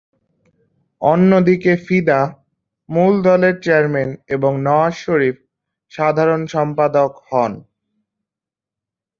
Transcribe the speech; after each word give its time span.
অন্যদিকে 1.01 1.73
ফিদা 1.85 2.19
মূল 2.89 3.13
দলের 3.27 3.55
চেয়ারম্যান 3.63 4.09
এবং 4.35 4.51
নওয়াজ 4.65 4.93
শরীফ 5.05 5.35
সাধারণ 5.91 6.41
সম্পাদক 6.47 7.11
হন। 7.27 7.51